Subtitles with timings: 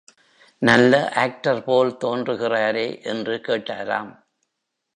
[0.61, 4.11] நல்ல ஆக்டர்போல் தோன்றுகிறாரே என்று கேட்டாராம்.